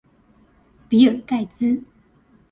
[0.89, 1.83] 比爾蓋茲